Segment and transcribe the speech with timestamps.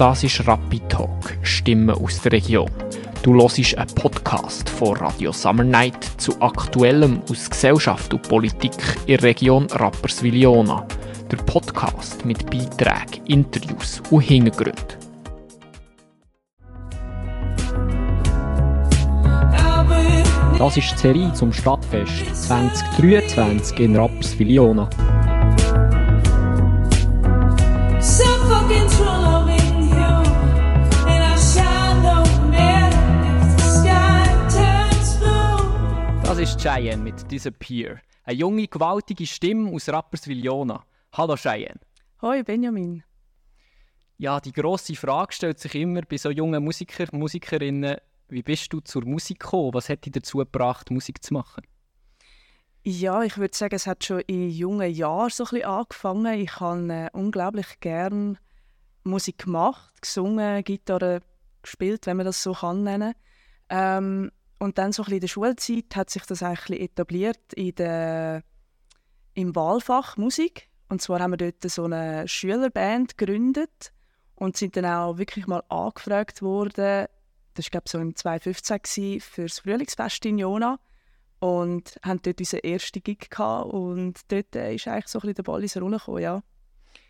[0.00, 2.70] Das ist Rapid Talk, Stimmen aus der Region.
[3.22, 8.72] Du hörst einen Podcast von Radio Summer Night zu Aktuellem aus Gesellschaft und Politik
[9.04, 10.86] in der Region Rapperswil-Jona.
[11.30, 14.96] Der Podcast mit Beiträgen, Interviews und Hintergründen.
[20.56, 24.88] Das ist die Serie zum Stadtfest 2023 in Rapperswil-Jona.
[36.50, 38.00] Ist Cheyenne mit Disappear.
[38.24, 40.84] Eine junge, gewaltige Stimme aus Rapperswil-Jona.
[41.12, 41.78] Hallo Cheyenne.
[42.22, 43.04] Hoi Benjamin.
[44.18, 48.80] Ja, die grosse Frage stellt sich immer bei so jungen Musiker, Musikerinnen, wie bist du
[48.80, 49.74] zur Musik gekommen?
[49.74, 51.62] Was hat dich dazu gebracht, Musik zu machen?
[52.82, 56.40] Ja, ich würde sagen, es hat schon in jungen Jahren so ein bisschen angefangen.
[56.40, 58.38] Ich habe äh, unglaublich gern
[59.04, 61.20] Musik gemacht, gesungen, Gitarre
[61.62, 63.14] gespielt, wenn man das so kann nennen.
[63.68, 68.44] Ähm, und dann so in der Schulzeit hat sich das eigentlich etabliert in der,
[69.34, 70.68] im Wahlfach Musik.
[70.90, 73.92] Und zwar haben wir dort so eine Schülerband gegründet
[74.34, 77.06] und sind dann auch wirklich mal angefragt worden.
[77.54, 80.78] Das war glaube ich so im 2015 für das Frühlingsfest in Jona
[81.38, 85.42] und haben dort unseren ersten Gig gehabt und dort äh, ist eigentlich so ein der
[85.42, 86.42] Ball ins Rollen gekommen, ja.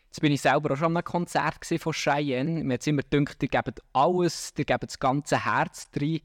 [0.07, 2.65] Jetzt bin ich selber auch schon an einem Konzert von Cheyenne.
[2.65, 6.21] Mir hat immer gedacht, ihr gebt alles, ihr gebt das ganze Herz drin.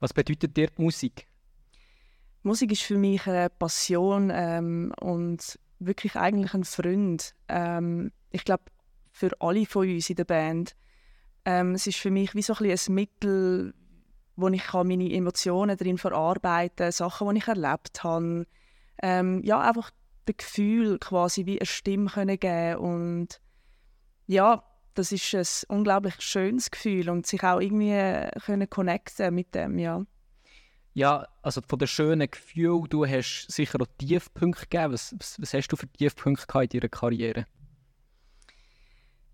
[0.00, 1.26] Was bedeutet dir die Musik?
[2.42, 7.34] Musik ist für mich eine Passion ähm, und wirklich eigentlich ein Freund.
[7.48, 8.64] Ähm, ich glaube,
[9.12, 10.74] für alle von uns in der Band.
[11.44, 13.74] Ähm, es ist für mich wie so ein, ein Mittel,
[14.36, 18.46] wo ich meine Emotionen drin verarbeiten kann, Sachen, die ich erlebt habe.
[19.02, 19.90] Ähm, ja, einfach
[20.24, 23.40] das Gefühl quasi wie eine Stimme können geben und
[24.26, 24.62] ja,
[25.00, 29.78] das ist ein unglaublich schönes Gefühl und sich auch irgendwie äh, können connecten mit dem,
[29.78, 30.04] ja.
[30.92, 34.92] Ja, also von den schönen Gefühlen, du hast sicher auch Tiefpunkte gegeben.
[34.92, 37.46] Was, was, was hast du für Tiefpunkte in deiner Karriere?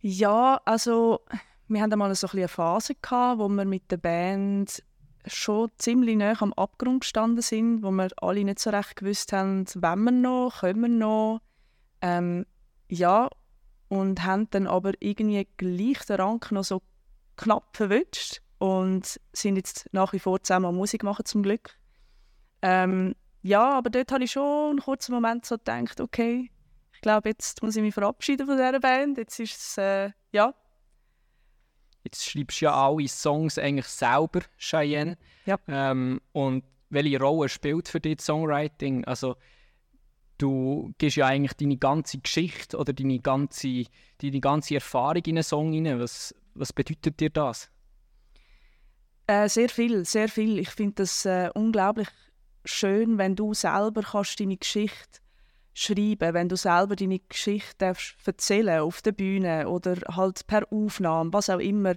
[0.01, 1.21] Ja, also
[1.69, 4.83] wir hatten einmal so eine Phase gehabt, wo wir mit der Band
[5.27, 9.65] schon ziemlich nah am Abgrund gestanden sind, wo wir alle nicht so recht gewusst haben,
[9.75, 11.41] wenn wir noch, können wir noch.
[12.03, 12.47] Ähm,
[12.89, 13.29] ja,
[13.89, 16.83] und haben dann aber irgendwie gleich den Rang noch so
[17.37, 21.77] knapp verwünscht und sind jetzt nach wie vor zusammen Musik machen zum Glück.
[22.63, 26.51] Ähm, ja, aber dort habe ich schon einen kurzen Moment so gedacht, okay,
[26.93, 29.19] ich glaube, jetzt muss ich mich verabschieden von dieser Band.
[29.19, 30.55] Jetzt ist es, äh, ja.
[32.03, 35.19] Jetzt schreibst du ja alle Songs eigentlich selber, Cheyenne.
[35.45, 35.59] Ja.
[35.69, 39.05] Ähm, und welche Rolle spielt für dich Songwriting?
[39.05, 39.37] Also,
[40.39, 43.85] du gibst ja eigentlich deine ganze Geschichte oder deine ganze,
[44.21, 46.01] deine ganze Erfahrung in einen Song hinein.
[46.01, 47.71] Was, was bedeutet dir das?
[49.27, 50.59] Äh, sehr viel, sehr viel.
[50.59, 52.09] Ich finde das äh, unglaublich
[52.65, 55.21] schön, wenn du selber kannst deine Geschichte
[55.75, 61.33] schreiben, wenn du selber deine Geschichte darfst erzählen auf der Bühne oder halt per Aufnahme,
[61.33, 61.95] was auch immer.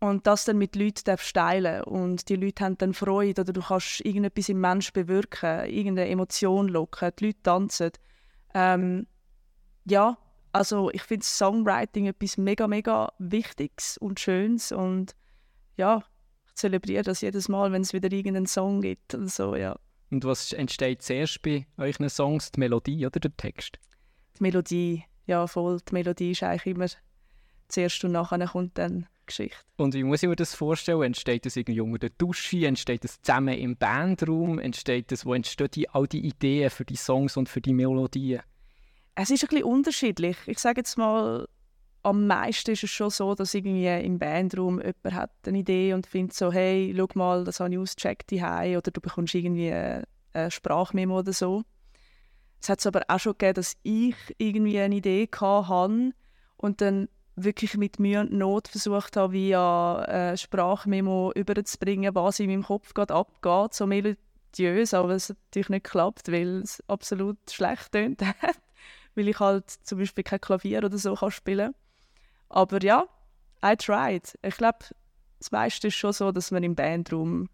[0.00, 4.00] Und das dann mit Leuten teilen und die Leute haben dann Freude oder du kannst
[4.04, 7.90] irgendetwas im Menschen bewirken, irgendeine Emotion locken, die Leute tanzen.
[8.54, 9.08] Ähm,
[9.84, 10.16] ja,
[10.52, 15.16] also ich finde Songwriting etwas mega, mega Wichtiges und Schönes und
[15.76, 16.04] ja,
[16.46, 19.76] ich zelebriere das jedes Mal, wenn es wieder irgendeinen Song gibt oder so, ja.
[20.10, 22.50] Und was entsteht zuerst bei euren Songs?
[22.52, 23.78] Die Melodie oder der Text?
[24.38, 25.80] Die Melodie, ja voll.
[25.88, 26.86] Die Melodie ist eigentlich immer
[27.68, 29.56] zuerst und nachher kommt dann Geschichte.
[29.76, 31.02] Und wie muss ich mir das vorstellen?
[31.02, 32.66] Entsteht das irgendwie unter der Dusche?
[32.66, 34.58] Entsteht das zusammen im Bandraum?
[34.58, 38.42] Entsteht das, wo entstehen die, all die Ideen für die Songs und für die Melodien?
[39.14, 40.36] Es ist ein bisschen unterschiedlich.
[40.46, 41.46] Ich sage jetzt mal,
[42.02, 46.06] am meisten ist es schon so, dass irgendwie im Bandraum jemand hat eine Idee und
[46.06, 51.18] findet so, hey, schau mal, das habe ich ausgecheckt oder du bekommst irgendwie eine Sprachmemo
[51.18, 51.64] oder so.
[52.60, 56.12] Es hat aber auch schon gegeben, dass ich irgendwie eine Idee hatte
[56.56, 57.08] und dann
[57.44, 62.94] wirklich mit Mühe und Not versucht habe, via eine Sprachmemo überzubringen, was in meinem Kopf
[62.94, 68.58] gerade abgeht, so melodiös, aber es natürlich nicht geklappt, weil es absolut schlecht tönt hat,
[69.14, 71.74] weil ich halt zum Beispiel kein Klavier oder so kann spielen.
[72.48, 73.06] Aber ja,
[73.64, 74.38] I tried.
[74.42, 74.78] Ich glaube,
[75.38, 77.48] das meiste ist schon so, dass man im Bandraum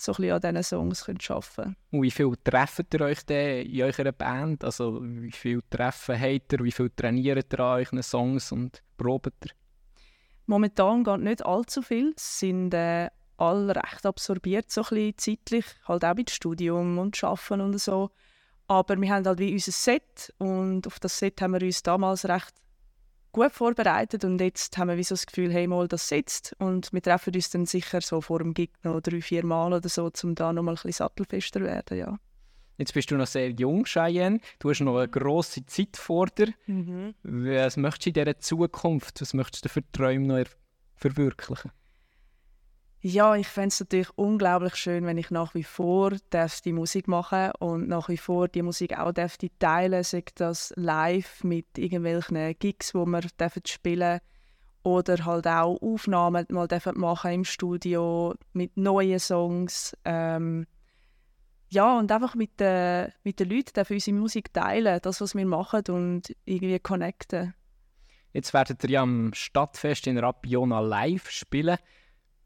[0.00, 1.76] so ein bisschen an diesen Songs arbeiten können.
[1.90, 4.64] Und wie viel trefft ihr euch denn in eurer Band?
[4.64, 6.64] Also wie viel Treffen habt ihr?
[6.64, 9.50] Wie viel trainiert ihr an euren Songs und probt ihr?
[10.46, 12.12] Momentan geht nicht allzu viel.
[12.16, 15.64] Es sind äh, alle recht absorbiert, so ein bisschen zeitlich.
[15.86, 18.10] Halt auch mit Studium und Arbeiten und so.
[18.66, 22.28] Aber wir haben halt wie unser Set und auf das Set haben wir uns damals
[22.28, 22.54] recht
[23.32, 26.92] gut vorbereitet und jetzt haben wir wie so das Gefühl, hey, mal, das sitzt und
[26.92, 30.10] wir treffen uns dann sicher so vor dem Gig noch drei, vier Mal oder so,
[30.22, 32.18] um da noch mal ein bisschen sattelfester werden, ja.
[32.78, 34.40] Jetzt bist du noch sehr jung, Cheyenne.
[34.58, 36.54] Du hast noch eine grosse Zeit vor dir.
[36.66, 37.14] Mhm.
[37.22, 40.50] Was möchtest du in dieser Zukunft, was möchtest du für Träume noch
[40.94, 41.72] verwirklichen?
[43.02, 46.12] Ja, ich fände es natürlich unglaublich schön, wenn ich nach wie vor
[46.64, 49.12] die Musik machen und nach wie vor die Musik auch
[49.58, 54.20] teilen, sei das live mit irgendwelchen Gigs, wo wir dürfen spielen
[54.82, 59.96] oder halt auch Aufnahmen mal dürfen machen im Studio mit neuen Songs.
[60.04, 60.66] Ähm,
[61.70, 65.46] ja, und einfach mit den, mit den Leuten dürfen unsere Musik teilen, das, was wir
[65.46, 67.54] machen und irgendwie connecten.
[68.32, 71.78] Jetzt werdet ihr ja am Stadtfest in Rapiona live spielen.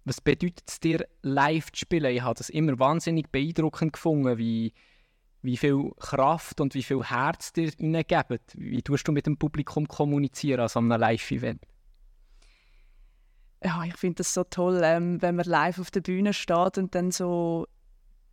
[0.05, 2.15] Was bedeutet es dir, live zu spielen?
[2.15, 4.75] Ich habe das immer wahnsinnig beeindruckend gefunden, wie,
[5.43, 8.55] wie viel Kraft und wie viel Herz dir hineingebt.
[8.55, 11.63] Wie tust du mit dem Publikum kommunizieren an so einem Live-Event?
[13.65, 16.95] Ja, ich finde das so toll, ähm, wenn man live auf der Bühne steht und
[16.95, 17.67] dann so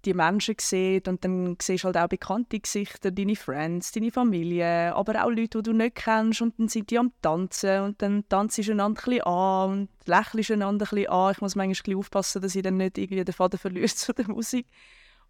[0.05, 4.95] die Menschen sieht und dann siehst du halt auch bekannte Gesichter, deine Friends, deine Familie,
[4.95, 8.27] aber auch Leute, die du nicht kennst und dann sind die am Tanzen und dann
[8.29, 11.31] tanzt du einander ein an und lächelst einander ein an.
[11.33, 14.67] Ich muss manchmal aufpassen, dass ich dann nicht irgendwie den Faden verliere zu der Musik.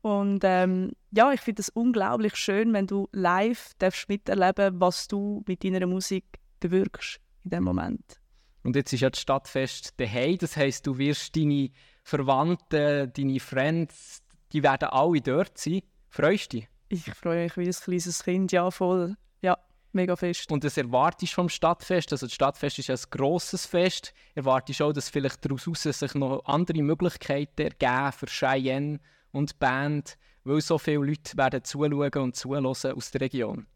[0.02, 5.44] Und ähm, ja, ich finde es unglaublich schön, wenn du live darfst miterleben was du
[5.48, 6.26] mit deiner Musik
[6.60, 8.20] bewirkst in dem Moment.
[8.64, 11.70] Und jetzt ist ja das Stadtfest daheim, das heisst, du wirst deine
[12.04, 14.24] Verwandten, deine Friends,
[14.54, 15.82] die werden alle dort sein.
[16.10, 16.68] Freust du dich?
[16.90, 19.16] Ich freue mich wie ein kleines Kind, ja, voll.
[19.42, 19.58] Ja,
[19.94, 20.52] mega fest.
[20.52, 22.12] Und das erwartest du vom Stadtfest?
[22.12, 24.14] Also das Stadtfest ist ja ein grosses Fest.
[24.36, 29.00] Erwartest du auch, dass vielleicht daraus sich noch andere Möglichkeiten ergeben für Cheyenne
[29.32, 33.68] und die Band, weil so viele Leute werden zuschauen und zuhören aus der Region?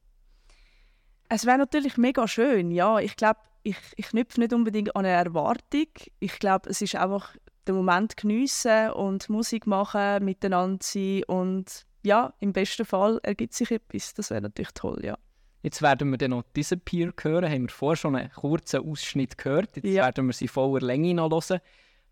[1.29, 2.99] Es wäre natürlich mega schön, ja.
[2.99, 5.87] Ich glaube, ich, ich knüpfe nicht unbedingt an eine Erwartung.
[6.19, 7.35] Ich glaube, es ist einfach
[7.67, 13.71] den Moment geniessen und Musik machen, miteinander sein und ja, im besten Fall ergibt sich
[13.71, 14.13] etwas.
[14.13, 15.17] Das wäre natürlich toll, ja.
[15.63, 17.51] Jetzt werden wir dann noch Disappear hören.
[17.51, 19.75] Haben wir vorher schon einen kurzen Ausschnitt gehört.
[19.77, 20.05] Jetzt ja.
[20.05, 21.59] werden wir sie voller Länge noch hören.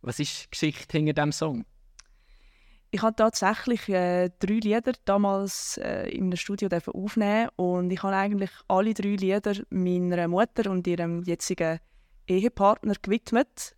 [0.02, 1.66] Was ist die Geschichte hinter diesem Song?
[2.90, 8.16] Ich habe tatsächlich äh, drei Lieder damals äh, in einem Studio aufnehmen und ich habe
[8.16, 11.80] eigentlich alle drei Lieder meiner Mutter und ihrem jetzigen
[12.28, 13.76] Ehepartner gewidmet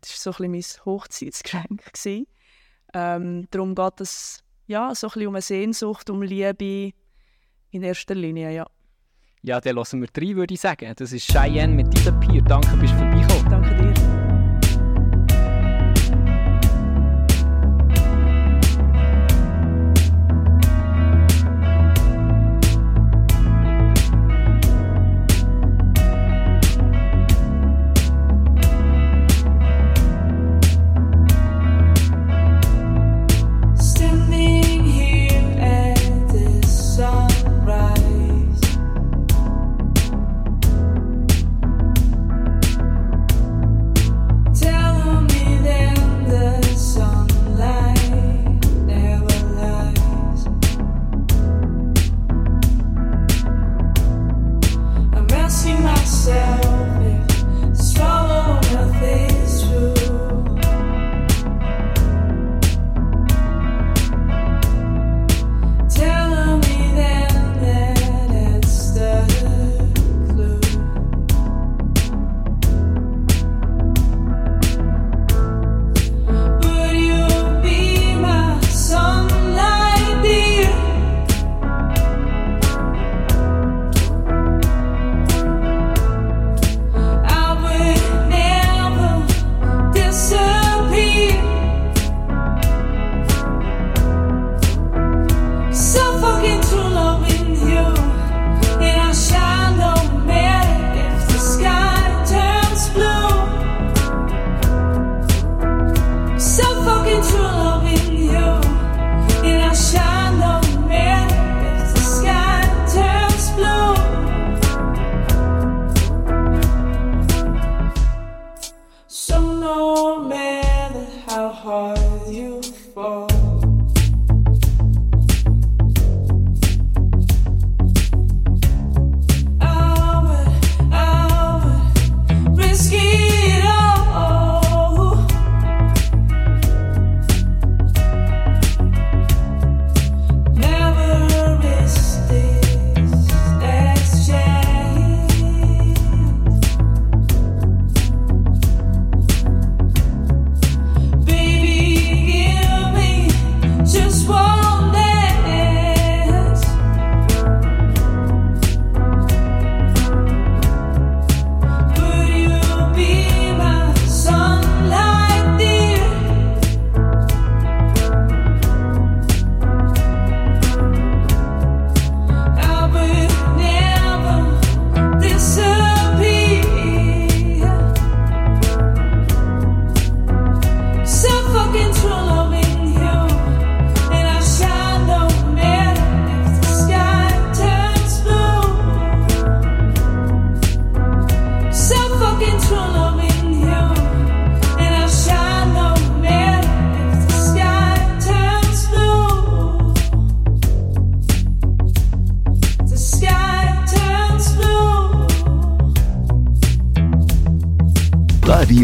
[0.00, 1.82] das war so ein bisschen mein Hochzeitsgeschenk.
[2.94, 6.92] Ähm, darum geht es ja, so ein bisschen um eine Sehnsucht, um Liebe
[7.70, 8.66] in erster Linie, ja.
[9.42, 10.92] Ja, dann lassen wir drei, würde ich sagen.
[10.96, 12.42] Das ist Cheyenne mit dieser Pier.
[12.42, 13.50] Danke, bist du vorbeigekommen.
[13.50, 13.87] Danke dir.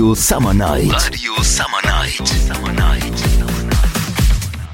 [0.04, 0.92] Radio Summer Night.
[0.92, 2.63] Radio Summer Night.